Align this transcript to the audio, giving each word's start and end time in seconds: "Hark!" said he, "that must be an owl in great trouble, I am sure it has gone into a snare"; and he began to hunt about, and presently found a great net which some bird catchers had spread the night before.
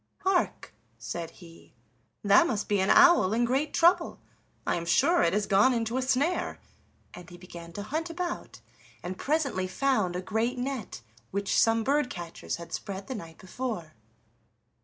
"Hark!" 0.21 0.73
said 0.97 1.29
he, 1.29 1.75
"that 2.23 2.47
must 2.47 2.67
be 2.67 2.79
an 2.79 2.89
owl 2.89 3.33
in 3.33 3.45
great 3.45 3.71
trouble, 3.71 4.19
I 4.65 4.75
am 4.75 4.85
sure 4.87 5.21
it 5.21 5.31
has 5.33 5.45
gone 5.45 5.75
into 5.75 5.95
a 5.95 6.01
snare"; 6.01 6.59
and 7.13 7.29
he 7.29 7.37
began 7.37 7.71
to 7.73 7.83
hunt 7.83 8.09
about, 8.09 8.61
and 9.03 9.15
presently 9.15 9.67
found 9.67 10.15
a 10.15 10.21
great 10.23 10.57
net 10.57 11.03
which 11.29 11.55
some 11.55 11.83
bird 11.83 12.09
catchers 12.09 12.55
had 12.55 12.73
spread 12.73 13.05
the 13.05 13.13
night 13.13 13.37
before. 13.37 13.93